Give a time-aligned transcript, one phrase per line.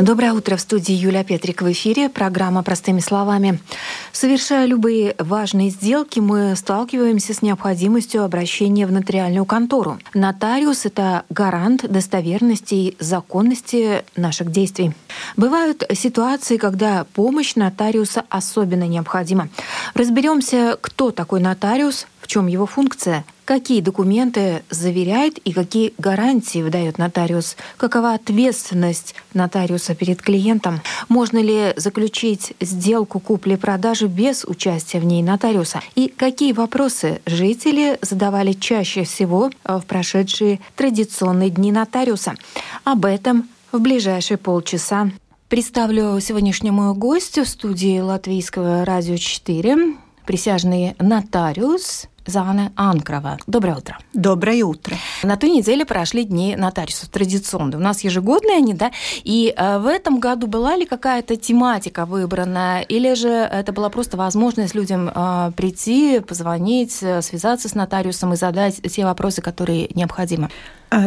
[0.00, 0.56] Доброе утро.
[0.56, 2.08] В студии Юлия Петрик в эфире.
[2.08, 3.60] Программа «Простыми словами».
[4.10, 9.98] Совершая любые важные сделки, мы сталкиваемся с необходимостью обращения в нотариальную контору.
[10.14, 14.92] Нотариус— это гарант достоверности и законности наших действий.
[15.36, 19.50] Бывают ситуации, когда помощь нотариуса особенно необходима.
[19.94, 26.98] Разберемся, кто такой нотариус, в чем его функция, какие документы заверяет и какие гарантии выдает
[26.98, 35.22] нотариус, какова ответственность нотариуса перед клиентом, можно ли заключить сделку купли-продажи без участия в ней
[35.22, 42.34] нотариуса и какие вопросы жители задавали чаще всего в прошедшие традиционные дни нотариуса.
[42.84, 45.10] Об этом в ближайшие полчаса.
[45.48, 53.38] Представлю сегодняшнему гостю в студии Латвийского радио 4 присяжный нотариус Зана Анкрова.
[53.46, 53.98] Доброе утро.
[54.14, 54.96] Доброе утро.
[55.22, 57.78] На той неделе прошли дни нотариусов традиционные.
[57.78, 58.92] У нас ежегодные они, да?
[59.24, 62.82] И э, в этом году была ли какая-то тематика выбрана?
[62.82, 68.36] Или же это была просто возможность людям э, прийти, позвонить, э, связаться с нотариусом и
[68.36, 70.48] задать те вопросы, которые необходимы?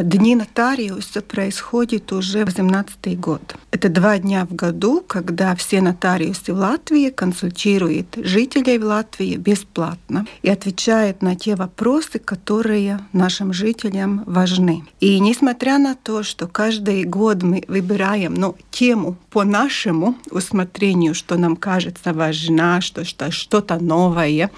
[0.02, 3.56] Дни нотариуса происходят уже 18 год.
[3.70, 10.26] Это два дня в году, когда все нотариусы в Латвии консультируют жителей в Латвии бесплатно
[10.42, 14.84] и отвечают на те вопросы, которые нашим жителям важны.
[15.00, 21.38] И несмотря на то, что каждый год мы выбираем ну, тему по нашему усмотрению, что
[21.38, 24.50] нам кажется важно, что, что что-то новое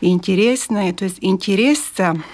[0.00, 1.80] интересное, то есть интерес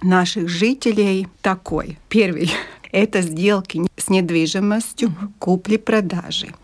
[0.03, 1.98] наших жителей такой.
[2.09, 2.51] Первый–
[2.93, 6.55] это сделки с недвижимостью, купли-продажи.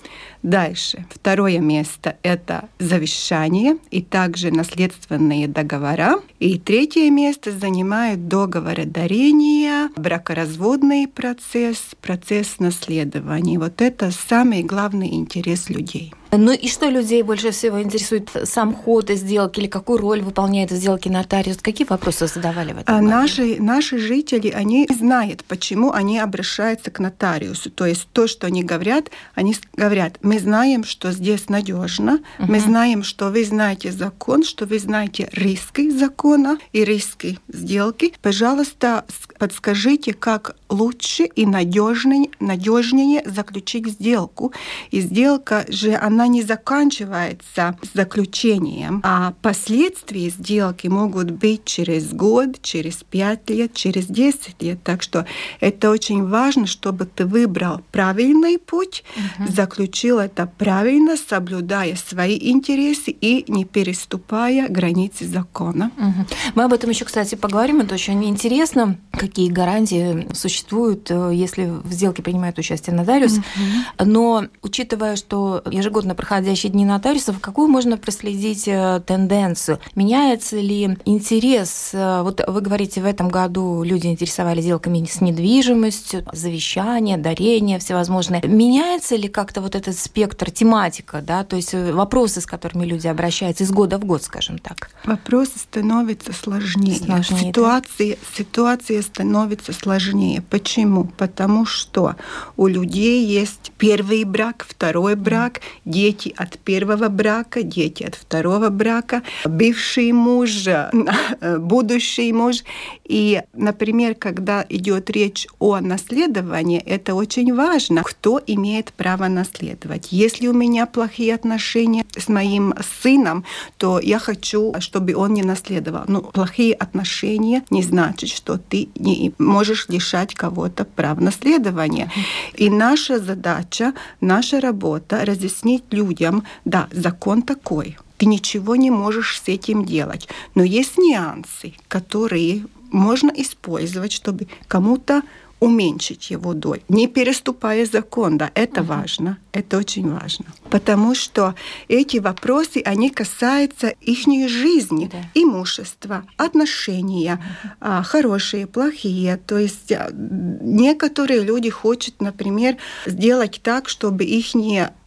[0.43, 1.07] Дальше.
[1.11, 6.17] Второе место– это завещание и также наследственные договора.
[6.39, 13.59] И третье место занимает договоры дарения, бракоразводный процесс, процесс наследования.
[13.59, 16.13] Вот это самый главный интерес людей.
[16.35, 18.31] Ну и что людей больше всего интересует?
[18.45, 21.59] Сам ход сделки или какую роль выполняет в сделке нотариус?
[21.59, 22.95] Какие вопросы задавали в этом?
[22.95, 27.71] А наши, наши жители, они знают, почему они обращаются к нотариусу.
[27.71, 32.51] То есть то, что они говорят, они говорят, мы знаем, что здесь надежно, угу.
[32.51, 38.15] мы знаем, что вы знаете закон, что вы знаете риски закона и риски сделки.
[38.23, 39.05] Пожалуйста,
[39.39, 44.53] подскажите, как лучше и надежнее, надежнее заключить сделку.
[44.91, 53.05] И сделка же, она не заканчивается заключением, а последствия сделки могут быть через год, через
[53.05, 54.83] пять лет, через десять лет.
[54.83, 55.27] Так что
[55.61, 59.53] это очень важно, чтобы ты выбрал правильный путь, угу.
[59.53, 65.91] заключил это правильно, соблюдая свои интересы и не переступая границы закона.
[65.99, 66.27] Угу.
[66.55, 67.81] Мы об этом еще, кстати, поговорим.
[67.81, 70.62] Это очень интересно, какие гарантии существуют,
[71.11, 73.39] э, если в сделке принимает участие нотариус.
[73.39, 74.07] Угу.
[74.07, 79.79] Но учитывая, что ежегодно проходящие дни нотариусов, какую можно проследить э, тенденцию?
[79.95, 81.91] Меняется ли интерес?
[81.93, 88.43] Э, вот вы говорите, в этом году люди интересовались сделками с недвижимостью, завещание, дарение всевозможные.
[88.45, 93.65] Меняется ли как-то вот этот спектр, тематика, да, то есть вопросы, с которыми люди обращаются
[93.65, 94.91] из года в год, скажем так?
[95.05, 96.97] Вопросы становятся сложнее.
[96.97, 98.37] сложнее ситуация, да?
[98.37, 100.43] ситуация становится сложнее.
[100.53, 101.05] Почему?
[101.17, 102.15] Потому что
[102.59, 109.23] у людей есть первый брак, второй брак, дети от первого брака, дети от второго брака,
[109.47, 110.69] бывший муж,
[111.59, 112.65] будущий муж.
[113.13, 120.09] И, например, когда идет речь о наследовании, это очень важно, кто имеет право наследовать.
[120.13, 122.73] Если у меня плохие отношения с моим
[123.03, 123.45] сыном,
[123.77, 126.05] то я хочу, чтобы он не наследовал.
[126.09, 132.11] Но плохие отношения не значит, что ты не можешь лишать кого-то прав наследования.
[132.55, 133.93] И наша задача,
[134.23, 140.31] наша работа разъяснить людям, да, закон такой, ты ничего не можешь с этим делать.
[140.55, 145.23] Но есть нюансы, которые можно использовать, чтобы кому-то
[145.61, 148.89] уменьшить его долю, не переступая закон, да, это угу.
[148.89, 151.55] важно, это очень важно, потому что
[151.89, 155.19] эти вопросы, они касаются их жизни, да.
[155.35, 157.39] имущества, отношения,
[157.83, 158.03] угу.
[158.05, 162.77] хорошие, плохие, то есть а, некоторые люди хотят, например,
[163.07, 164.55] сделать так, чтобы их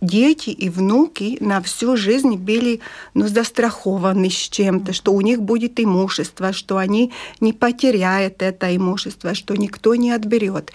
[0.02, 2.80] дети и внуки на всю жизнь были
[3.14, 9.34] ну, застрахованы с чем-то, что у них будет имущество, что они не потеряют это имущество,
[9.34, 10.72] что никто не отберет.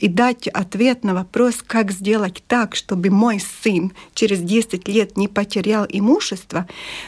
[0.00, 5.28] И дать ответ на вопрос, как сделать так, чтобы мой сын через 10 лет не
[5.28, 6.66] потерял имущество,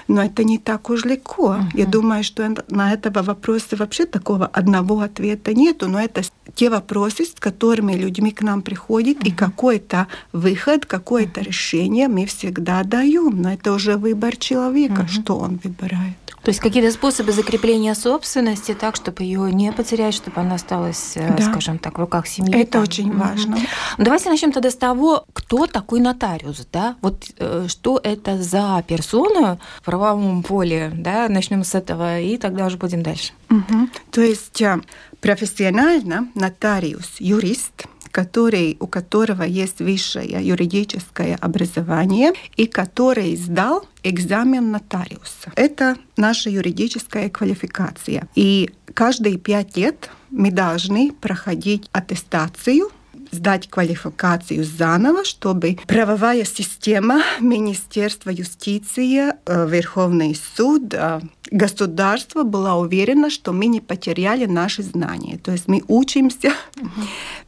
[0.08, 1.54] но это не так уж легко.
[1.54, 1.69] Uh-huh.
[1.75, 6.22] Я думаю, что на этого вопроса вообще такого одного ответа нету, но это
[6.54, 9.28] те вопросы, с которыми людьми к нам приходят, uh-huh.
[9.28, 11.44] и какой-то выход, какое-то uh-huh.
[11.44, 15.22] решение мы всегда даем, но это уже выбор человека, uh-huh.
[15.22, 16.19] что он выбирает.
[16.42, 21.37] То есть какие-то способы закрепления собственности так, чтобы ее не потерять, чтобы она осталась, э,
[21.37, 21.42] да.
[21.42, 22.54] скажем так, в руках семьи.
[22.54, 22.82] Это там.
[22.82, 23.58] очень важно.
[23.98, 26.96] Давайте начнем тогда с того, кто такой нотариус, да?
[27.02, 31.28] Вот э, что это за персона в правовом поле, да?
[31.28, 33.32] Начнем с этого и тогда уже будем дальше.
[33.50, 33.88] Угу.
[34.10, 34.81] То есть э,
[35.20, 45.52] профессионально нотариус, юрист– который, у которого есть высшее юридическое образование и который сдал экзамен нотариуса.
[45.56, 48.28] Это наша юридическая квалификация.
[48.34, 52.90] И каждые пять лет мы должны проходить аттестацию
[53.31, 63.31] сдать квалификацию заново, чтобы правовая система, Министерство юстиции, э, Верховный суд, э, государство было уверено,
[63.31, 65.38] что мы не потеряли наши знания.
[65.38, 66.53] То есть мы учимся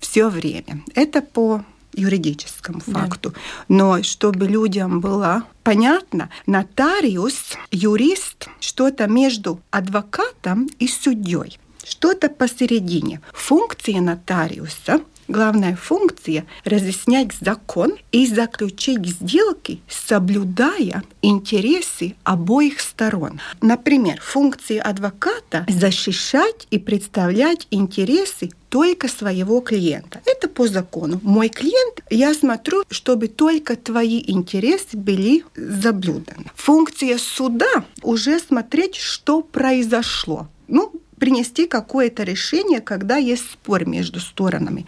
[0.00, 0.82] все время.
[0.94, 1.64] Это по
[1.94, 3.30] юридическому факту.
[3.30, 3.38] Да.
[3.68, 13.20] Но чтобы людям было понятно, нотариус, юрист, что-то между адвокатом и судьей, что-то посередине.
[13.32, 23.40] Функция нотариуса главная функция– разъяснять закон и заключить сделки, соблюдая интересы обоих сторон.
[23.60, 30.22] Например, функция адвоката– защищать и представлять интересы только своего клиента.
[30.24, 31.20] Это по закону.
[31.22, 36.46] Мой клиент, я смотрю, чтобы только твои интересы были заблюданы.
[36.54, 40.48] Функция суда уже смотреть, что произошло.
[40.68, 40.90] Ну,
[41.22, 44.86] принести какое-то решение, когда есть спор между сторонами.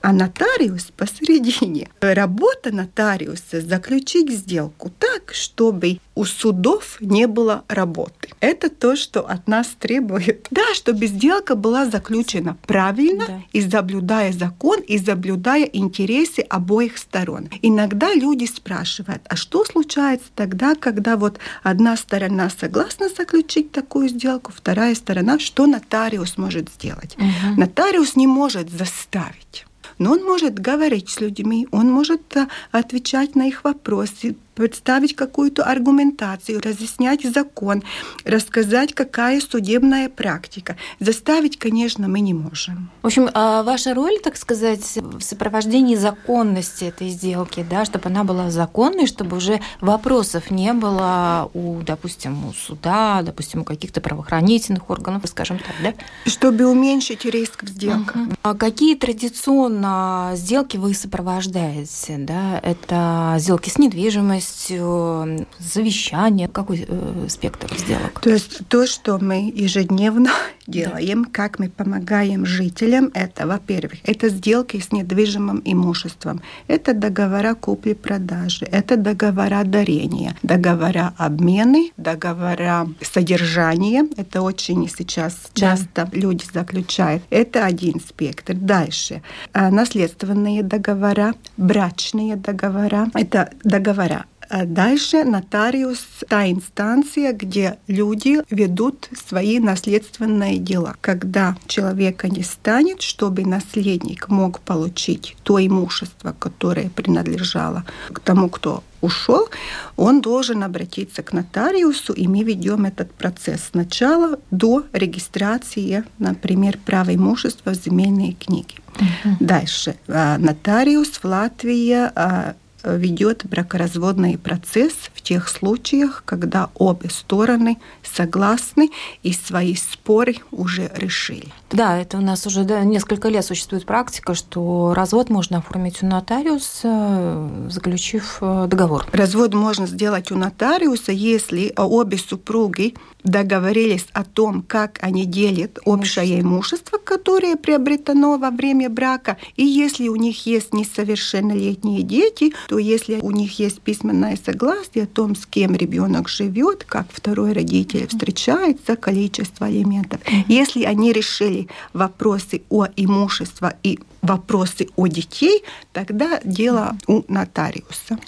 [0.00, 1.88] А нотариус посередине.
[2.00, 8.30] Работа нотариуса заключить сделку так, чтобы у судов не было работы.
[8.40, 10.48] Это то, что от нас требует.
[10.50, 13.40] Да, чтобы сделка была заключена правильно да.
[13.52, 17.50] и соблюдая закон, и соблюдая интересы обоих сторон.
[17.60, 24.52] Иногда люди спрашивают, а что случается тогда, когда вот одна сторона согласна заключить такую сделку,
[24.56, 27.14] вторая сторона, что нотариус может сделать?
[27.18, 27.60] Угу.
[27.60, 29.66] Нотариус не может заставить
[29.98, 35.62] но он может говорить с людьми, он может э, отвечать на их вопросы, представить какую-то
[35.62, 37.84] аргументацию, разъяснять закон,
[38.24, 40.76] рассказать, какая судебная практика.
[40.98, 42.90] Заставить, конечно, мы не можем.
[43.02, 48.24] В общем, а ваша роль, так сказать, в сопровождении законности этой сделки, да, чтобы она
[48.24, 54.88] была законной, чтобы уже вопросов не было у, допустим, у суда, допустим, у каких-то правоохранительных
[54.88, 55.94] органов, скажем так, да?
[56.30, 58.16] Чтобы уменьшить риск в сделках.
[58.16, 58.34] Угу.
[58.42, 62.16] А какие традиционно сделки вы сопровождаете?
[62.18, 62.58] Да?
[62.62, 66.48] Это сделки с недвижимостью, недвижимостью, завещание?
[66.48, 68.20] Какой э, спектр сделок?
[68.20, 70.30] То есть то, что мы ежедневно
[70.66, 71.30] делаем, да.
[71.32, 78.96] как мы помогаем жителям, это, во-первых, это сделки с недвижимым имуществом, это договора купли-продажи, это
[78.96, 85.60] договора дарения, договора обмены, договора содержания, это очень сейчас да.
[85.60, 87.22] часто люди заключают.
[87.30, 88.54] Это один спектр.
[88.54, 89.22] Дальше.
[89.52, 99.58] А, наследственные договора, брачные договора, это договора дальше нотариус– та инстанция, где люди ведут свои
[99.58, 100.96] наследственные дела.
[101.00, 108.82] Когда человека не станет, чтобы наследник мог получить то имущество, которое принадлежало к тому, кто
[109.00, 109.48] ушел,
[109.96, 117.14] он должен обратиться к нотариусу, и мы ведем этот процесс сначала до регистрации, например, права
[117.14, 118.76] имущества в земельные книги.
[118.96, 119.36] Угу.
[119.40, 119.96] Дальше.
[120.08, 122.54] А, нотариус в Латвии а,
[122.94, 128.90] ведет бракоразводный процесс в тех случаях, когда обе стороны согласны
[129.22, 131.48] и свои споры уже решили.
[131.70, 136.06] Да, это у нас уже да, несколько лет существует практика, что развод можно оформить у
[136.06, 139.06] нотариуса, заключив э, договор.
[139.12, 146.40] Развод можно сделать у нотариуса, если обе супруги договорились о том, как они делят общее
[146.40, 153.18] имущество, которое приобретено во время брака, и если у них есть несовершеннолетние дети, то если
[153.20, 158.96] у них есть письменное согласие о том, с кем ребенок живет, как второй родитель встречается,
[158.96, 167.22] количество элементов, если они решили вопросы о имуществе и вопросы о детей, тогда дело у
[167.28, 168.18] нотариуса.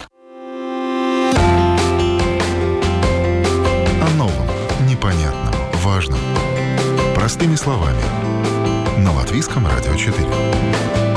[4.00, 4.47] О новом,
[4.88, 6.21] непонятном, важном.
[7.14, 8.02] Простыми словами.
[8.99, 11.08] На Латвийском радио 4.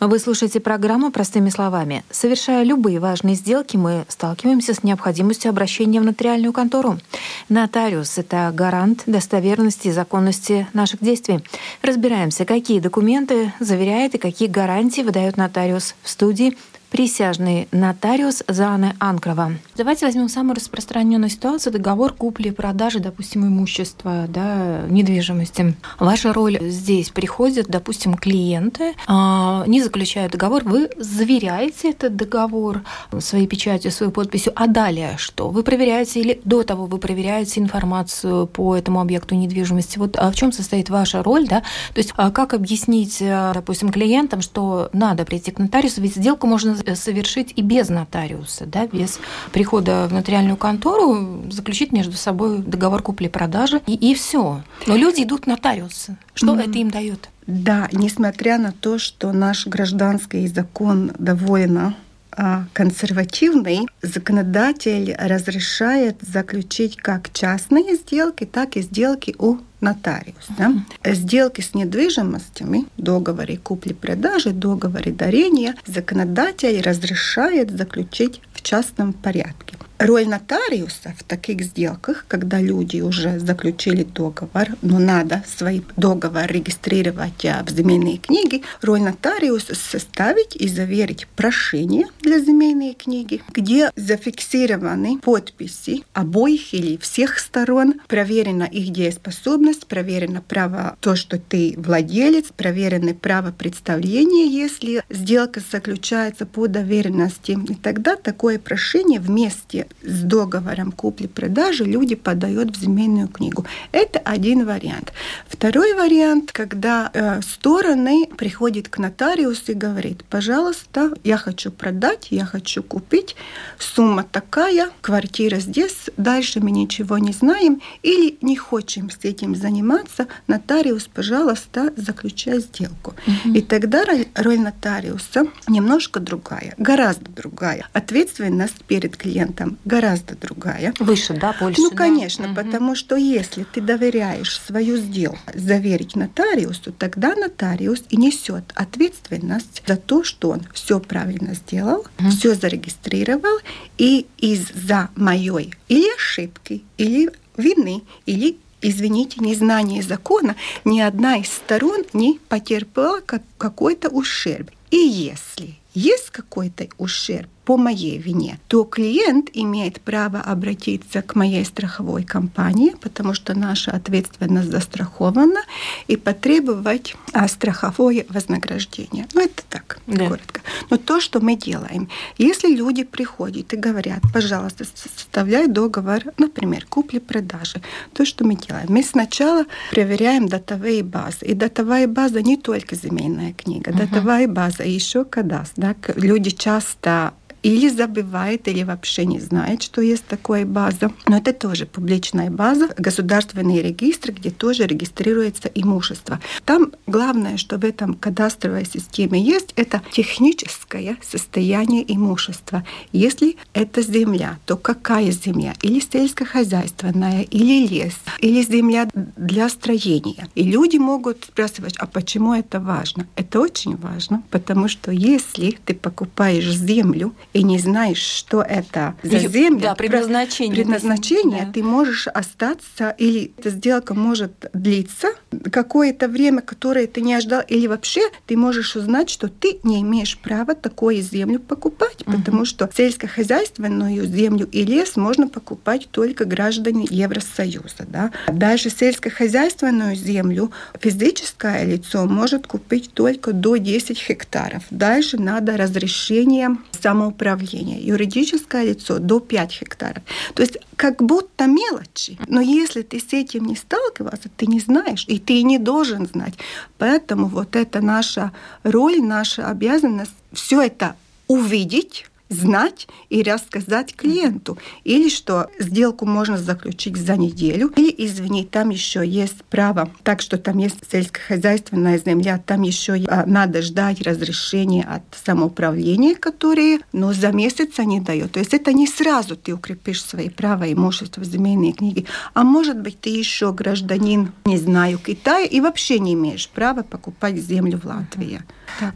[0.00, 2.04] Вы слушаете программу «Простыми словами».
[2.08, 7.00] Совершая любые важные сделки, мы сталкиваемся с необходимостью обращения в нотариальную контору.
[7.48, 11.40] Нотариус— это гарант достоверности и законности наших действий.
[11.82, 15.96] Разбираемся, какие документы заверяет и какие гарантии выдает нотариус.
[16.04, 16.56] В студии
[16.90, 19.52] присяжный нотариус Зана Анкрова.
[19.76, 25.74] Давайте возьмем самую распространенную ситуацию договор купли-продажи, допустим, имущества, да, недвижимости.
[25.98, 32.82] Ваша роль здесь приходят, допустим, клиенты, а, не заключают договор, вы заверяете этот договор
[33.18, 35.50] своей печатью, своей подписью, а далее что?
[35.50, 39.98] Вы проверяете или до того вы проверяете информацию по этому объекту недвижимости?
[39.98, 41.60] Вот а в чем состоит ваша роль, да?
[41.92, 46.77] То есть а как объяснить, допустим, клиентам, что надо прийти к нотариусу, ведь сделку можно
[46.94, 49.18] совершить и без нотариуса, да, без
[49.52, 54.62] прихода в нотариальную контору, заключить между собой договор купли-продажи, и, и все.
[54.86, 56.16] Но люди идут к нотариусу.
[56.34, 56.68] Что mm-hmm.
[56.68, 57.28] это им дает?
[57.46, 61.96] Да, несмотря на то, что наш гражданский закон довольно
[62.30, 70.52] а, консервативный, законодатель разрешает заключить как частные сделки, так и сделки у нотариуса.
[70.56, 70.72] Да?
[71.04, 79.76] Сделки с недвижимостями, договоры купли-продажи, договоры дарения законодатель разрешает заключить в частном порядке.
[79.98, 87.44] Роль нотариуса в таких сделках, когда люди уже заключили договор, но надо свой договор регистрировать
[87.44, 96.04] в земельные книги, роль нотариуса составить и заверить прошение для земельной книги, где зафиксированы подписи
[96.12, 103.52] обоих или всех сторон, проверена их дееспособность, проверено право то, что ты владелец, проверены право
[103.52, 107.58] представления, если сделка заключается по доверенности.
[107.68, 113.64] И тогда такое прошение вместе с договором купли-продажи люди подают в земельную книгу.
[113.92, 115.12] Это один вариант.
[115.48, 122.44] Второй вариант, когда э, стороны приходят к нотариусу и говорит, пожалуйста, я хочу продать, я
[122.44, 123.36] хочу купить,
[123.78, 130.26] сумма такая, квартира здесь, дальше мы ничего не знаем или не хотим с этим заниматься,
[130.46, 133.14] нотариус, пожалуйста, заключай сделку.
[133.26, 133.54] Угу.
[133.54, 137.86] И тогда роль нотариуса немножко другая, гораздо другая.
[137.92, 140.94] Ответственность перед клиентом гораздо другая.
[140.98, 141.80] Выше, да, больше?
[141.80, 142.62] Ну, конечно, да?
[142.62, 149.96] потому что если ты доверяешь свою сделку заверить нотариусу, тогда нотариус и несет ответственность за
[149.96, 152.30] то, что он все правильно сделал, угу.
[152.30, 153.58] все зарегистрировал,
[153.96, 162.04] и из-за моей или ошибки, или вины, или извините, незнание закона, ни одна из сторон
[162.12, 163.20] не потерпела
[163.58, 164.70] какой-то ущерб.
[164.90, 171.66] И если есть какой-то ущерб, по моей вине, то клиент имеет право обратиться к моей
[171.66, 175.60] страховой компании, потому что наша ответственность застрахована,
[176.06, 179.26] и потребовать а, страховое вознаграждение.
[179.34, 180.28] Ну, это так, да.
[180.28, 180.62] коротко.
[180.88, 182.08] Но то, что мы делаем,
[182.38, 187.82] если люди приходят и говорят, пожалуйста, составляй договор, например, купли-продажи,
[188.14, 191.44] то, что мы делаем, мы сначала проверяем датовые базы.
[191.44, 193.98] И датовая база не только земельная книга, угу.
[193.98, 195.74] датовая база, и еще кадастр.
[195.76, 195.96] Да?
[196.16, 197.34] Люди часто
[197.68, 201.12] или забывает, или вообще не знает, что есть такая база.
[201.26, 206.40] Но это тоже публичная база, государственный регистр, где тоже регистрируется имущество.
[206.64, 212.84] Там главное, что в этом кадастровой системе есть, это техническое состояние имущества.
[213.12, 215.74] Если это земля, то какая земля?
[215.82, 220.48] Или сельскохозяйственная, или лес, или земля для строения.
[220.54, 223.26] И люди могут спрашивать, а почему это важно?
[223.36, 229.40] Это очень важно, потому что если ты покупаешь землю и не знаешь, что это за
[229.40, 231.72] земля, да, предназначение, предназначение да.
[231.72, 235.30] ты можешь остаться, или эта сделка может длиться
[235.72, 240.38] какое-то время, которое ты не ожидал, или вообще ты можешь узнать, что ты не имеешь
[240.38, 242.36] права такую землю покупать, угу.
[242.36, 248.06] потому что сельскохозяйственную землю и лес можно покупать только граждане Евросоюза.
[248.06, 248.30] Да?
[248.46, 254.84] Даже сельскохозяйственную землю физическое лицо может купить только до 10 гектаров.
[254.90, 260.22] Дальше надо разрешение самоуправления управления, юридическое лицо до 5 гектаров.
[260.54, 262.36] То есть как будто мелочи.
[262.48, 266.54] Но если ты с этим не сталкивался, ты не знаешь, и ты не должен знать.
[266.98, 268.50] Поэтому вот это наша
[268.82, 271.14] роль, наша обязанность все это
[271.46, 274.78] увидеть, знать и рассказать клиенту.
[275.04, 277.92] Или что сделку можно заключить за неделю.
[277.96, 283.44] Или, извини, там еще есть право, так что там есть сельскохозяйственная земля, там еще а,
[283.46, 288.52] надо ждать разрешения от самоуправления, которые, но за месяц они дают.
[288.52, 293.20] То есть это не сразу ты укрепишь свои права, имущество, земельные книги, а может быть
[293.20, 298.62] ты еще гражданин, не знаю, Китая и вообще не имеешь права покупать землю в Латвии.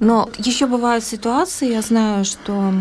[0.01, 2.73] Но еще бывают ситуации, я знаю, что,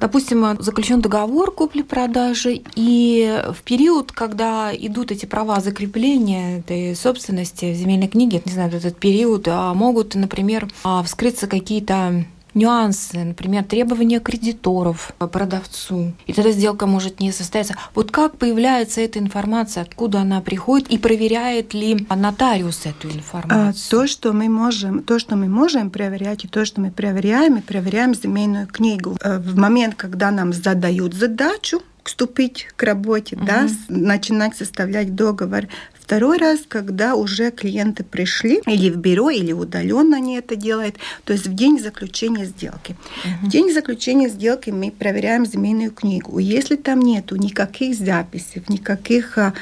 [0.00, 7.76] допустим, заключен договор купли-продажи, и в период, когда идут эти права закрепления этой собственности в
[7.76, 14.20] земельной книге, не знаю, этот период, а могут, например, а, вскрыться какие-то нюансы, например, требования
[14.20, 17.76] кредиторов продавцу, и тогда сделка может не состояться.
[17.94, 23.70] Вот как появляется эта информация, откуда она приходит, и проверяет ли нотариус эту информацию?
[23.70, 27.54] А, то, что мы можем, то, что мы можем проверять, и то, что мы проверяем,
[27.54, 29.16] мы проверяем земельную книгу.
[29.22, 33.44] Э, в момент, когда нам задают задачу, вступить к работе, угу.
[33.44, 35.64] да, начинать составлять договор.
[36.10, 41.32] Второй раз, когда уже клиенты пришли или в бюро, или удаленно они это делают, то
[41.32, 42.96] есть в день заключения сделки.
[43.24, 43.46] Uh-huh.
[43.46, 46.40] В день заключения сделки мы проверяем земельную книгу.
[46.40, 49.54] Если там нету никаких записей, никаких а,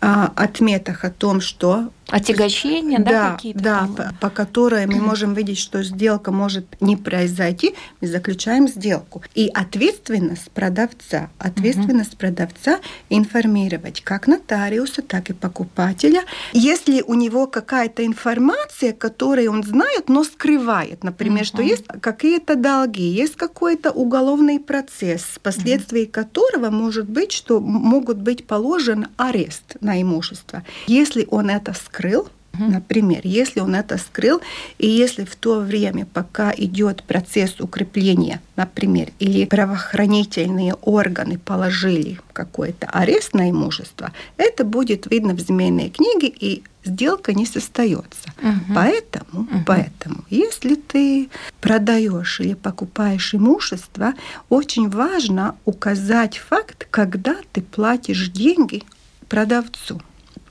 [0.00, 3.60] а, отметах о том, что Отягощения, да, да какие-то?
[3.60, 9.22] Да, по, по которой мы можем видеть, что сделка может не произойти, мы заключаем сделку.
[9.34, 12.18] И ответственность продавца, ответственность угу.
[12.18, 12.78] продавца
[13.10, 16.22] информировать как нотариуса, так и покупателя.
[16.52, 21.46] Если у него какая-то информация, которую он знает, но скрывает, например, угу.
[21.46, 26.12] что есть какие-то долги, есть какой-то уголовный процесс, последствия угу.
[26.12, 30.62] которого может быть, что могут быть положен арест на имущество.
[30.86, 34.40] Если он это скрывает, скрыл, Например, если он это скрыл,
[34.78, 42.86] и если в то время, пока идет процесс укрепления, например, или правоохранительные органы положили какой-то
[42.86, 48.32] арест на имущество, это будет видно в земельной книге, и сделка не состоится.
[48.40, 48.74] Угу.
[48.74, 49.64] Поэтому, угу.
[49.66, 51.28] поэтому, если ты
[51.60, 54.14] продаешь или покупаешь имущество,
[54.48, 58.82] очень важно указать факт, когда ты платишь деньги
[59.28, 60.00] продавцу.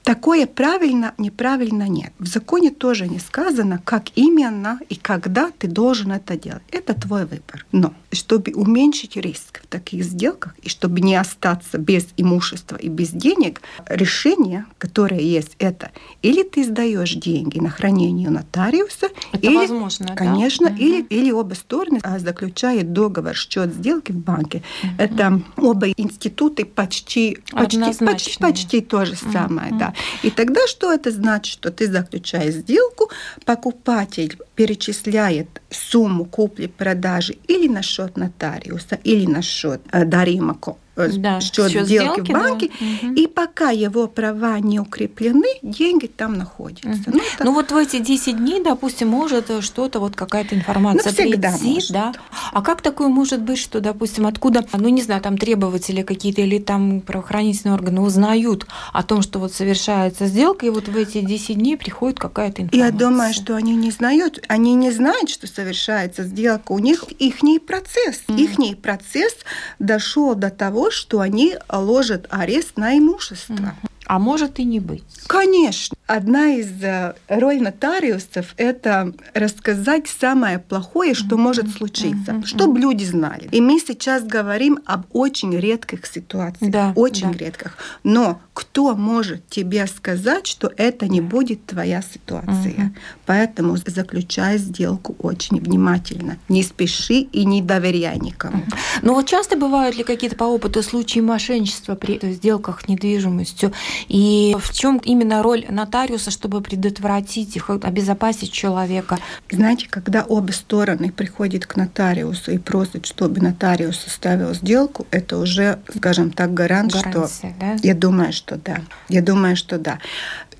[0.05, 2.13] Такое правильно, неправильно нет.
[2.19, 6.61] В законе тоже не сказано, как именно и когда ты должен это делать.
[6.69, 7.65] Это твой выбор.
[7.71, 13.09] Но чтобы уменьшить риск в таких сделках и чтобы не остаться без имущества и без
[13.09, 20.15] денег, решение, которое есть, это или ты сдаешь деньги на хранение нотариуса, это или, возможно,
[20.15, 20.75] конечно, да?
[20.75, 24.63] или, или оба стороны а, заключают договор счет сделки в банке.
[24.83, 24.91] Угу.
[24.97, 29.79] Это оба институты почти почти, почти, почти то же самое, угу.
[29.79, 29.93] да.
[30.23, 31.53] И тогда что это значит?
[31.53, 33.09] Что ты заключаешь сделку,
[33.45, 41.41] покупатель перечисляет сумму купли-продажи или на счет нотариуса, или на счет э, даримого Э, да,
[41.41, 43.07] счет сделки, сделки в банке, да.
[43.15, 46.89] и пока его права не укреплены, деньги там находятся.
[46.89, 47.17] Угу.
[47.17, 47.43] Ну, это...
[47.43, 51.91] ну вот в эти 10 дней, допустим, может что-то, вот какая-то информация ну, прийти, может.
[51.91, 52.13] да?
[52.53, 56.59] А как такое может быть, что, допустим, откуда, ну не знаю, там требователи какие-то или
[56.59, 61.57] там правоохранительные органы узнают о том, что вот совершается сделка, и вот в эти 10
[61.57, 62.91] дней приходит какая-то информация?
[62.91, 66.71] Я думаю, что они не знают, они не знают, что совершается сделка.
[66.71, 68.39] У них ихний процесс, mm.
[68.39, 69.35] ихний процесс
[69.79, 73.75] дошел до того, что они ложат арест на имущество.
[74.05, 75.03] А может и не быть.
[75.27, 75.95] Конечно.
[76.07, 83.49] Одна из э, ролей нотариусов– это рассказать самое плохое, что может случиться, чтобы люди знали.
[83.51, 87.39] И мы сейчас говорим об очень редких ситуациях, да, очень да.
[87.39, 87.77] редких.
[88.03, 92.93] Но кто может тебе сказать, что это не будет твоя ситуация?
[93.25, 96.37] Поэтому заключай сделку очень внимательно.
[96.49, 98.63] Не спеши и не доверяй никому.
[99.01, 103.73] Но вот часто бывают ли какие-то по опыту случаи мошенничества при сделках недвижимостью?
[104.07, 109.19] И в чем именно роль нотариуса, чтобы предотвратить их, обезопасить человека?
[109.49, 115.79] Знаете, когда обе стороны приходят к нотариусу и просят, чтобы нотариус составил сделку, это уже,
[115.95, 117.77] скажем так, гарант, Гарантия, что да?
[117.81, 118.81] я думаю, что да.
[119.09, 119.99] Я думаю, что да.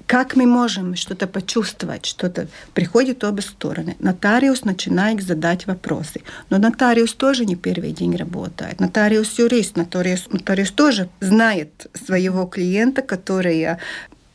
[0.07, 3.95] Как мы можем что-то почувствовать, что-то приходит обе стороны.
[3.99, 6.21] Нотариус начинает задать вопросы.
[6.49, 8.79] Но нотариус тоже не первый день работает.
[8.79, 13.77] Нотариус юрист, нотариус, нотариус тоже знает своего клиента, который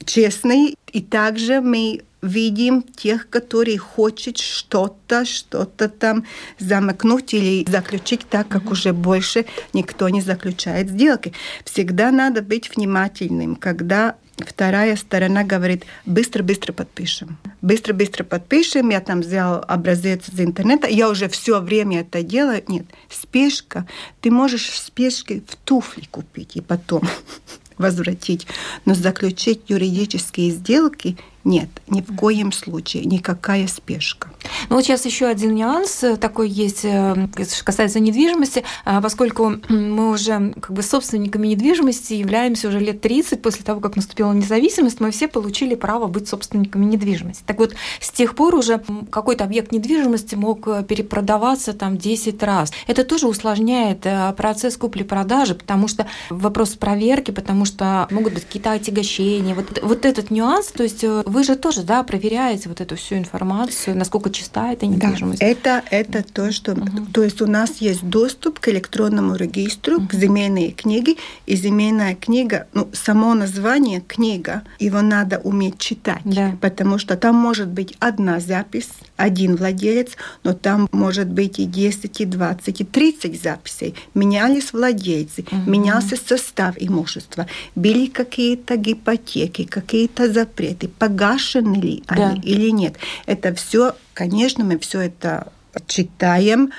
[0.04, 0.76] честный.
[0.92, 6.24] И также мы видим тех, которые хотят что-то, что-то там
[6.58, 8.72] замыкнуть или заключить так, как mm-hmm.
[8.72, 11.32] уже больше никто не заключает сделки.
[11.64, 17.38] Всегда надо быть внимательным, когда вторая сторона говорит, быстро-быстро подпишем.
[17.62, 22.62] Быстро-быстро подпишем, я там взял образец из интернета, я уже все время это делаю.
[22.68, 23.86] Нет, спешка.
[24.20, 27.02] Ты можешь в спешке в туфли купить и потом
[27.78, 28.46] возвратить.
[28.84, 34.28] Но заключить юридические сделки нет, ни в коем случае, никакая спешка.
[34.68, 37.28] Ну вот сейчас еще один нюанс э, такой есть, э,
[37.64, 43.64] касается недвижимости, а, поскольку мы уже как бы собственниками недвижимости являемся уже лет 30 после
[43.64, 47.42] того, как наступила независимость, мы все получили право быть собственниками недвижимости.
[47.46, 52.70] Так вот, с тех пор уже какой-то объект недвижимости мог э, перепродаваться там 10 раз.
[52.86, 59.54] Это тоже усложняет процесс купли-продажи, потому что вопрос проверки, потому что могут быть какие-то отягощения.
[59.54, 63.96] Вот, вот этот нюанс, то есть вы же тоже, да, проверяете вот эту всю информацию,
[63.96, 65.40] насколько чиста эта недвижимость.
[65.40, 66.72] Да, это, это то, что...
[66.72, 67.06] Угу.
[67.12, 70.08] То есть у нас есть доступ к электронному регистру, угу.
[70.08, 71.16] к земельной книге,
[71.46, 76.56] и земельная книга, ну, само название книга, его надо уметь читать, да.
[76.60, 80.12] потому что там может быть одна запись, один владелец,
[80.44, 83.94] но там может быть и 10, и 20, и 30 записей.
[84.14, 85.70] Менялись владельцы, угу.
[85.70, 90.88] менялся состав имущества, были какие-то гипотеки, какие-то запреты,
[91.20, 92.30] погашены ли да.
[92.30, 92.96] они или нет.
[93.26, 95.52] Это все, конечно, мы все это
[95.86, 96.72] читаем,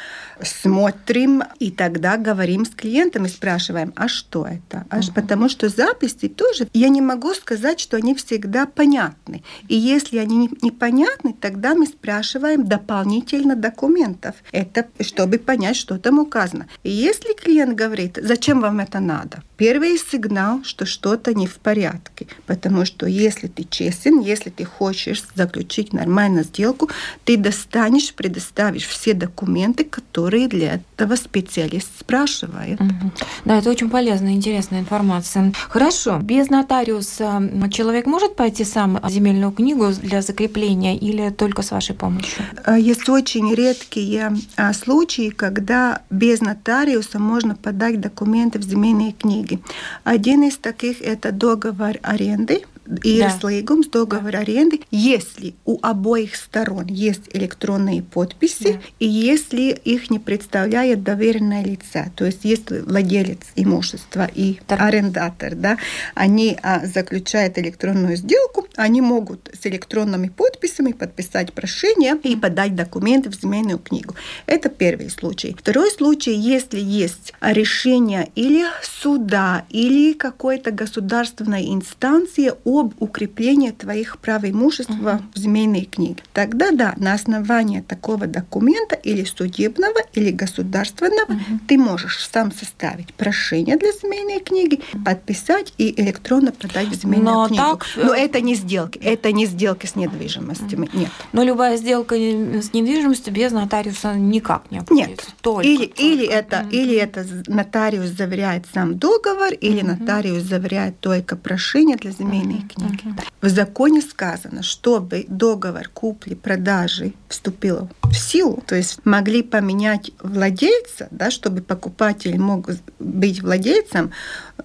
[0.44, 4.86] смотрим и тогда говорим с клиентом и спрашиваем, а что это?
[4.90, 5.08] А угу.
[5.14, 9.44] Потому что записи тоже, я не могу сказать, что они всегда понятны.
[9.68, 14.36] И если они непонятны, тогда мы спрашиваем дополнительно документов.
[14.52, 16.68] Это чтобы понять, что там указано.
[16.84, 19.44] И если клиент говорит, зачем вам это надо?
[19.58, 22.28] Первый сигнал, что что-то не в порядке.
[22.48, 26.90] Потому что если ты честен, если ты хочешь заключить нормальную сделку,
[27.26, 32.80] ты достанешь, предоставишь все документы, которые для этого специалист спрашивает.
[32.80, 33.12] Угу.
[33.46, 35.54] Да, это очень полезная, интересная информация.
[35.70, 36.20] Хорошо.
[36.22, 37.42] Без нотариуса
[37.72, 42.44] человек может пойти сам земельную книгу для закрепления или только с вашей помощью?
[42.64, 49.60] А, есть очень редкие а, случаи, когда без нотариуса можно подать документы в земельные книги.
[50.04, 52.64] Один из таких– это договор аренды
[53.04, 53.38] ir да.
[53.40, 58.80] slīgums, договор аренды, если у обоих сторон есть электронные подписи, да.
[59.00, 64.82] и если их не представляет доверенное лица, то есть если владелец имущества и так.
[64.82, 65.78] арендатор, да,
[66.16, 73.30] они а, заключают электронную сделку, они могут с электронными подписями подписать прошение и подать документы
[73.30, 74.16] в земельную книгу.
[74.46, 75.56] Это первый случай.
[75.58, 84.44] Второй случай, если есть решение или суда, или какой-то государственной инстанции об укреплении твоих прав
[84.44, 85.34] имущества uh-huh.
[85.34, 86.24] в земельной книге.
[86.34, 91.60] Тогда да, на основании такого документа или судебного, или государственного uh-huh.
[91.68, 97.48] ты можешь сам составить прошение для земельной книги, подписать и электронно подать в земельную Но
[97.48, 97.64] книгу.
[97.64, 97.86] Так...
[97.96, 100.90] Но это не сделки, это не сделки с недвижимостью, uh-huh.
[100.98, 101.10] нет.
[101.34, 105.10] Но любая сделка с недвижимостью без нотариуса никак не обходится.
[105.10, 105.26] Нет.
[105.42, 106.02] Только, или, только.
[106.02, 106.72] или это, uh-huh.
[106.72, 110.00] или это нотариус заверяет сам договор, или uh-huh.
[110.00, 112.71] нотариус заверяет только прошение для земельной uh-huh.
[112.74, 113.16] Книги.
[113.42, 121.32] В законе сказано, чтобы договор купли-продажи вступил в силу, то есть могли поменять владельца, да,
[121.32, 124.12] чтобы покупатель мог быть владельцем,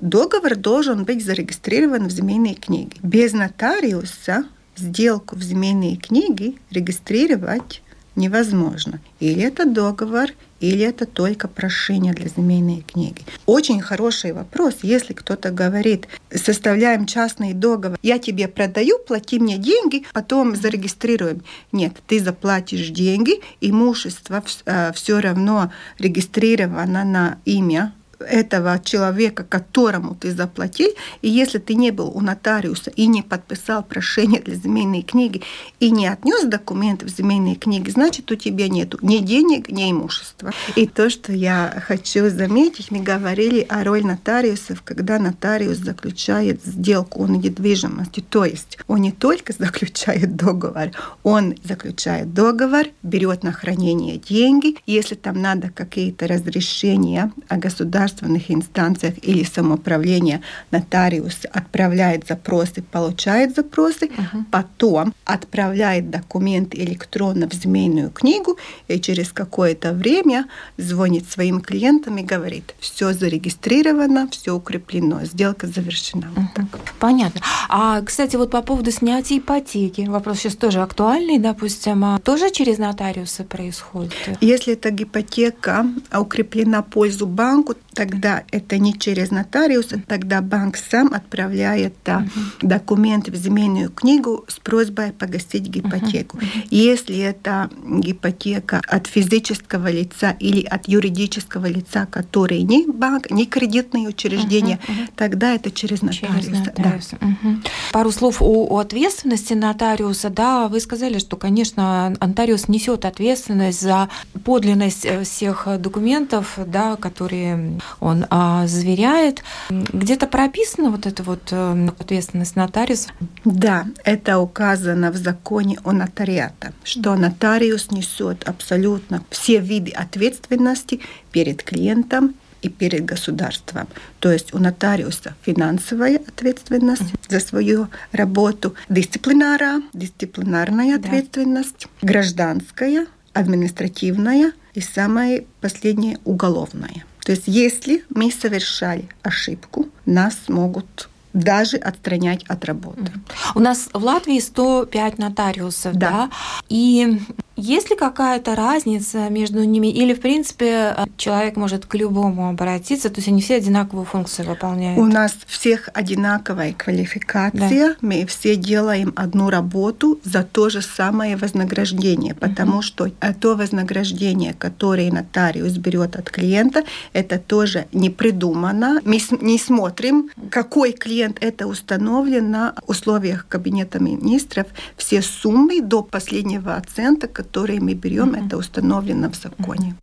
[0.01, 2.97] договор должен быть зарегистрирован в земельной книге.
[3.03, 4.45] Без нотариуса
[4.77, 7.83] сделку в земельные книги регистрировать
[8.15, 9.01] невозможно.
[9.21, 13.23] Или это договор, или это только прошение для земельной книги?
[13.47, 14.79] Очень хороший вопрос.
[14.83, 21.43] Если кто-то говорит, составляем частный договор, я тебе продаю, плати мне деньги, потом зарегистрируем.
[21.73, 30.33] Нет, ты заплатишь деньги, имущество э, все равно регистрировано на имя этого человека, которому ты
[30.33, 30.91] заплатил,
[31.23, 35.43] и если ты не был у нотариуса и не подписал прошение для земельной книги
[35.81, 40.53] и не отнес документы в земельные книги, значит, у тебя нет ни денег, ни имущества.
[40.75, 47.25] И то, что я хочу заметить, мы говорили о роли нотариусов, когда нотариус заключает сделку
[47.25, 48.21] о недвижимости.
[48.21, 50.91] То есть он не только заключает договор,
[51.23, 58.51] он заключает договор, берет на хранение деньги, если там надо какие-то разрешения о государстве государственных
[58.51, 60.41] инстанциях или самоуправления
[60.71, 64.45] нотариус отправляет запросы, получает запросы, uh-huh.
[64.51, 72.23] потом отправляет документы электронно в земельную книгу и через какое-то время звонит своим клиентам и
[72.23, 76.29] говорит, все зарегистрировано, все укреплено, сделка завершена.
[76.37, 76.67] Uh-huh.
[76.99, 77.41] Понятно.
[77.69, 82.79] А, кстати, вот по поводу снятия ипотеки, вопрос сейчас тоже актуальный, допустим, а тоже через
[82.79, 84.13] нотариусы происходит?
[84.41, 91.95] Если эта ипотека укреплена пользу банку, тогда это не через нотариуса, тогда банк сам отправляет
[92.05, 92.69] да, угу.
[92.69, 96.37] документы в земельную книгу с просьбой погасить гипотеку.
[96.37, 96.47] Угу.
[96.71, 104.09] Если это гипотека от физического лица или от юридического лица, который не банк, не кредитное
[104.09, 104.99] учреждение, угу.
[105.17, 106.43] тогда это через нотариуса.
[106.43, 107.19] Через нотариуса.
[107.21, 107.27] Да.
[107.27, 107.57] Угу.
[107.93, 110.31] Пару слов о, о ответственности нотариуса.
[110.31, 114.09] Да, вы сказали, что, конечно, нотариус несет ответственность за
[114.45, 119.43] подлинность э, всех документов, да, которые он а, заверяет.
[119.71, 123.11] Где-то прописана вот эта вот э, ответственность нотариуса?
[123.45, 131.01] Да, это указано в законе о нотариате, что нотариус несет абсолютно все виды ответственности
[131.33, 133.87] перед клиентом и перед государством.
[134.19, 137.31] То есть у нотариуса финансовая ответственность mm-hmm.
[137.31, 141.09] за свою работу, дисциплинара, дисциплинарная да.
[141.09, 147.05] ответственность, гражданская, административная и самое последнее уголовная.
[147.27, 153.11] То есть если мы совершали ошибку, нас могут даже отстранять от работы.
[153.57, 156.31] У нас в Латвии 105 нотариусов, да, да?
[156.69, 157.21] и
[157.57, 159.89] есть ли какая-то разница между ними?
[159.89, 164.99] Или, в принципе, человек может к любому обратиться, то есть они все одинаковую функцию выполняют?
[164.99, 167.97] У нас всех одинаковая квалификация, да.
[168.01, 172.83] мы все делаем одну работу за то же самое вознаграждение, потому угу.
[172.83, 173.09] что
[173.41, 179.01] то вознаграждение, которое нотариус берет от клиента, это тоже не придумано.
[179.05, 184.67] Мы не смотрим, какой клиент это установлен на условиях Кабинета министров.
[184.97, 188.47] Все суммы до последнего оценка, которые мы берем, mm-hmm.
[188.47, 189.95] это установлено в законе.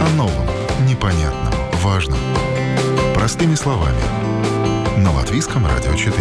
[0.00, 0.46] О новом,
[0.88, 2.18] непонятном, важном.
[3.14, 4.02] Простыми словами.
[4.98, 6.14] На Латвийском радио 4.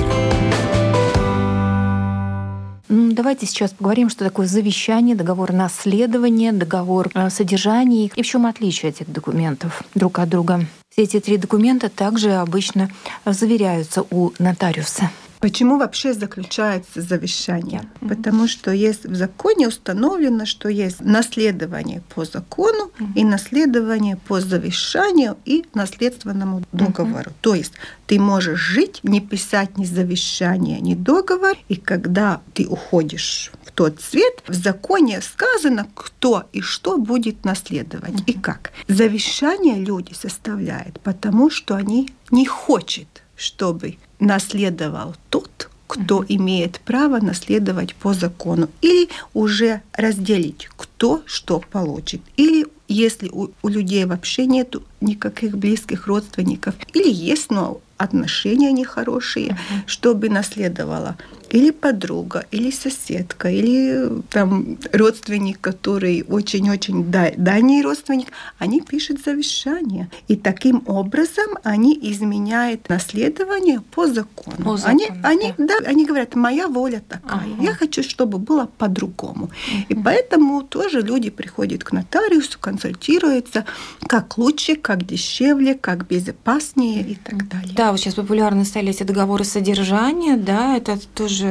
[2.90, 8.92] Давайте сейчас поговорим, что такое завещание, договор наследования, договор о содержании и в чем отличие
[8.92, 10.68] этих документов друг от друга.
[10.92, 12.92] Все эти три документа также обычно
[13.26, 15.10] заверяются у нотариуса.
[15.44, 17.82] Почему вообще заключается завещание?
[17.82, 18.08] Mm-hmm.
[18.08, 23.14] Потому что есть в законе установлено, что есть наследование по закону mm-hmm.
[23.16, 27.32] и наследование по завещанию и наследственному договору.
[27.32, 27.42] Mm-hmm.
[27.42, 27.74] То есть
[28.08, 34.00] ты можешь жить, не писать ни завещание, ни договор, и когда ты уходишь в тот
[34.00, 38.28] свет, в законе сказано, кто и что будет наследовать mm-hmm.
[38.28, 38.72] и как.
[38.88, 47.94] Завещание люди составляют, потому что они не хотят, чтобы наследовал тот, кто имеет право наследовать
[47.96, 54.76] по закону, или уже разделить, кто что получит, или если у, у людей вообще нет
[55.04, 59.84] никаких близких родственников, или есть, но отношения нехорошие, uh-huh.
[59.86, 61.16] чтобы наследовала
[61.54, 70.10] или подруга, или соседка, или там родственник, который очень-очень дальний родственник, они пишут завещание.
[70.28, 74.58] И таким образом они изменяют наследование по закону.
[74.64, 75.30] По закону они, да.
[75.30, 77.64] они, да, они говорят, моя воля такая, ага.
[77.64, 79.46] я хочу, чтобы было по-другому.
[79.46, 79.86] Угу.
[79.90, 83.66] И поэтому тоже люди приходят к нотариусу, консультируются,
[84.08, 87.74] как лучше, как дешевле, как безопаснее и так далее.
[87.76, 91.48] Да, вот сейчас популярны стали эти договоры содержания, да, это тоже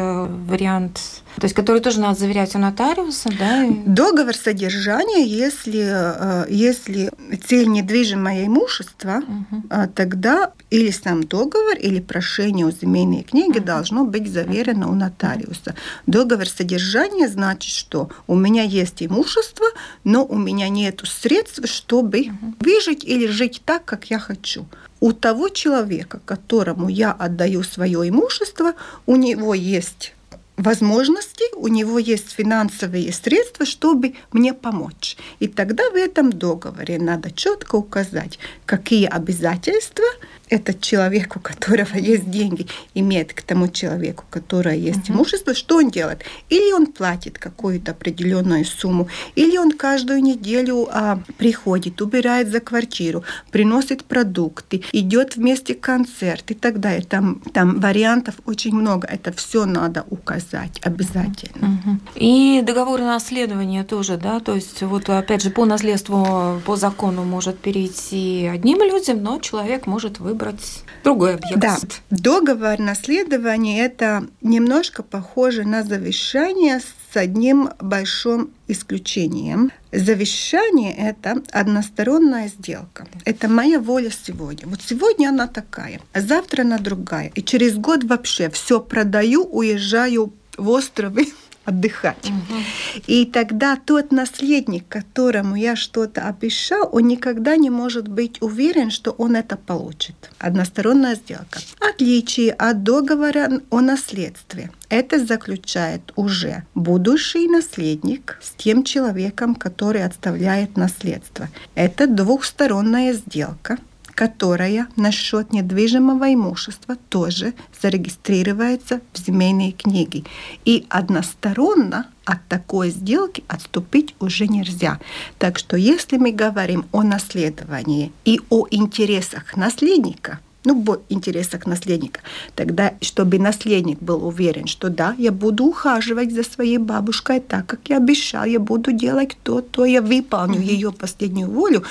[0.47, 3.67] вариант, то есть который тоже надо заверять у нотариуса, да?
[3.87, 7.11] Договор содержания, если, э, если
[7.47, 9.63] цель недвижимое имущество, угу.
[9.95, 13.67] тогда или сам договор, или прошение о земельной книге угу.
[13.67, 15.75] должно быть заверено у нотариуса.
[16.07, 19.67] Договор содержания значит, что у меня есть имущество,
[20.05, 22.55] но у меня нет средств, чтобы угу.
[22.61, 24.67] выжить или жить так, как я хочу
[25.03, 30.15] у того человека, которому я отдаю свое имущество, у него есть
[30.57, 35.17] возможности, у него есть финансовые средства, чтобы мне помочь.
[35.41, 40.07] И тогда в этом договоре надо четко указать, какие обязательства
[40.53, 45.19] этот человек, у которого есть деньги, имеет к тому человеку, у которого есть угу.
[45.19, 46.23] имущество, что он делает?
[46.51, 53.25] Или он платит какую-то определенную сумму, или он каждую неделю а, приходит, убирает за квартиру,
[53.51, 57.07] приносит продукты, идет вместе концерт и так далее.
[57.09, 59.09] Там, там вариантов очень много.
[59.09, 61.81] Это все надо указать обязательно.
[61.85, 61.99] Угу.
[62.17, 67.59] И договор наследования тоже, да, то есть вот опять же по наследству, по закону может
[67.59, 71.59] перейти одним людям, но человек может выбрать выбрать другой объект.
[71.59, 71.77] Да,
[72.11, 79.71] договор наследования– это немножко похоже на завещание с одним большим исключением.
[79.93, 83.07] Завещание– это односторонняя сделка.
[83.25, 84.67] Это моя воля сегодня.
[84.67, 87.31] Вот сегодня она такая, а завтра она другая.
[87.35, 91.29] И через год вообще все продаю, уезжаю в островы
[91.65, 92.29] отдыхать.
[92.29, 92.61] Угу.
[93.07, 99.13] И тогда тот наследник, которому я что-то обещал, он никогда не может быть уверен, что
[99.13, 100.31] он это получит.
[100.39, 101.61] Односторонняя сделка.
[101.81, 104.71] Отличие от договора о наследстве.
[104.89, 111.49] Это заключает уже будущий наследник с тем человеком, который отставляет наследство.
[111.75, 113.79] Это двухсторонняя сделка–
[114.15, 120.25] которая насчет недвижимого имущества тоже зарегистрируется в земельной книге.
[120.65, 125.01] И односторонно от такой сделки отступить уже нельзя.
[125.39, 132.21] Так что если мы говорим о наследовании и о интересах наследника– ну, интересах наследника.
[132.55, 137.81] Тогда, чтобы наследник был уверен, что да, я буду ухаживать за своей бабушкой так, как
[137.89, 140.75] я обещал, я буду делать то, то, я выполню mm-hmm.
[140.75, 141.83] ее последнюю волю.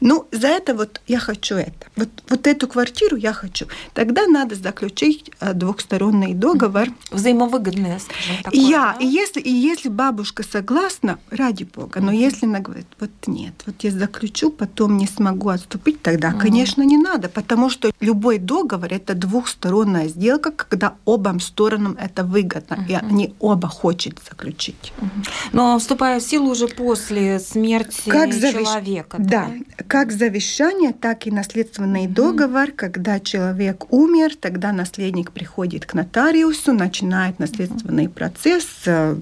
[0.00, 1.86] Ну, за это вот я хочу это.
[1.96, 3.66] Вот, вот эту квартиру я хочу.
[3.94, 6.88] Тогда надо заключить э, двухсторонний договор.
[7.10, 8.54] Взаимовыгодное, скажем так.
[8.54, 9.04] Я, да?
[9.04, 12.16] и если, и если бабушка согласна, ради бога, но mm-hmm.
[12.16, 16.40] если она говорит, вот нет, вот я заключу, потом не смогу отступить, тогда, mm-hmm.
[16.40, 22.22] конечно, не надо, потому что любой любой договор это двухсторонняя сделка, когда обам сторонам это
[22.22, 22.90] выгодно, uh-huh.
[22.90, 24.92] и они оба хотят заключить.
[25.00, 25.28] Uh-huh.
[25.52, 28.66] Но вступая в силу уже после смерти как завещ...
[28.66, 29.16] человека.
[29.18, 29.46] Да?
[29.48, 32.12] да, как завещание, так и наследственный uh-huh.
[32.12, 38.10] договор, когда человек умер, тогда наследник приходит к нотариусу, начинает наследственный uh-huh.
[38.10, 39.16] процесс, э,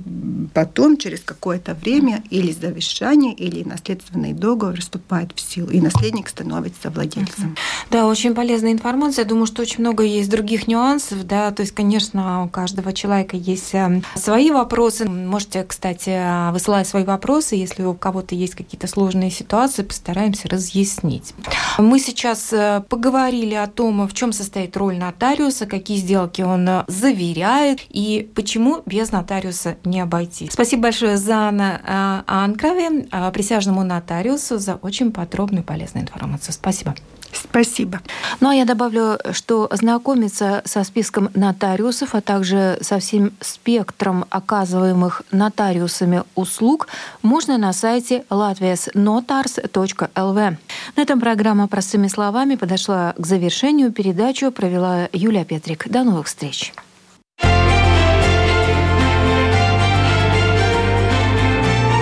[0.55, 6.91] потом через какое-то время или завещание, или наследственный договор вступает в силу, и наследник становится
[6.91, 7.55] владельцем.
[7.55, 7.91] Uh-huh.
[7.93, 9.25] Да, очень полезная информация информация.
[9.25, 13.37] Я думаю, что очень много есть других нюансов, да, то есть, конечно, у каждого человека
[13.37, 15.09] есть эм, свои вопросы.
[15.09, 21.35] Можете, кстати, высылать свои вопросы, если у кого-то есть какие-то сложные ситуации, постараемся разъяснить.
[21.79, 26.85] Мы сейчас э, поговорили о том, в чем состоит роль нотариуса, какие сделки он э,
[26.89, 30.49] заверяет и почему без нотариуса не обойти.
[30.51, 36.53] Спасибо большое Зана э, Анкрове, присяжному нотариусу, за очень подробную и полезную информацию.
[36.53, 36.95] Спасибо.
[37.33, 38.01] Спасибо.
[38.41, 45.23] Ну а я добавлю, что знакомиться со списком нотариусов, а также со всем спектром оказываемых
[45.31, 46.89] нотариусами услуг
[47.23, 50.57] можно на сайте latviasnotars.lv.
[50.97, 53.93] На этом программа «Простыми словами» подошла к завершению.
[53.93, 55.89] Передачу провела Юлия Петрик.
[55.89, 56.73] До новых встреч.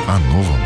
[0.09, 0.66] О новом,